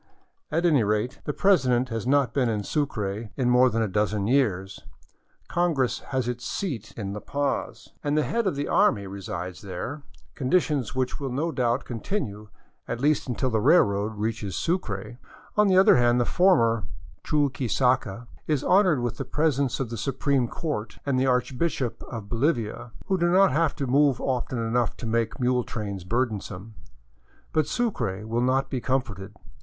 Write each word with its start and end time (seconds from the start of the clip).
At 0.51 0.65
any 0.65 0.83
rate, 0.83 1.19
the 1.25 1.31
president 1.31 1.89
has 1.89 2.07
not 2.07 2.33
been 2.33 2.49
in 2.49 2.63
Sucre 2.63 3.29
in 3.37 3.51
499 3.51 3.91
VAGABONDING 3.93 3.93
DOWN 3.93 4.25
THE 4.25 4.31
ANDES 4.41 4.73
more 4.73 4.79
than 4.79 4.81
a 4.81 4.81
dozen 4.81 4.81
years, 4.81 4.85
congress 5.47 5.99
has 6.11 6.27
its 6.27 6.43
seat 6.43 6.91
in 6.97 7.13
La 7.13 7.19
Paz, 7.19 7.89
and 8.03 8.17
the 8.17 8.23
head 8.23 8.47
of 8.47 8.55
the 8.55 8.67
army 8.67 9.05
resides 9.05 9.61
there— 9.61 10.01
conditions 10.33 10.95
which 10.95 11.19
will 11.19 11.29
no 11.31 11.51
doubt 11.51 11.85
con 11.85 11.99
tinue, 11.99 12.47
at 12.87 12.99
least 12.99 13.27
until 13.29 13.51
the 13.51 13.59
railroad 13.61 14.15
reaches 14.15 14.55
Sucre. 14.55 15.19
On 15.55 15.67
the 15.67 15.77
other 15.77 15.97
hand 15.97 16.19
the 16.19 16.25
former" 16.25 16.85
Chuquisaca" 17.23 18.25
is 18.47 18.63
honored 18.63 19.01
with 19.01 19.17
the 19.17 19.23
presence 19.23 19.79
of 19.79 19.91
the 19.91 19.97
su 19.97 20.13
preme 20.13 20.49
court 20.49 20.97
and 21.05 21.19
the 21.19 21.27
archbishop 21.27 22.01
of 22.09 22.27
Bolivia, 22.27 22.91
who 23.05 23.19
do 23.19 23.29
not 23.29 23.51
have 23.51 23.75
to 23.75 23.85
move 23.85 24.19
often 24.19 24.57
enough 24.57 24.97
to 24.97 25.05
make 25.05 25.39
mule 25.39 25.63
trails 25.63 26.03
burdensome. 26.03 26.73
But 27.53 27.67
Sucre 27.67 28.25
will 28.25 28.41
not 28.41 28.71
be 28.71 28.81
comforted. 28.81 29.35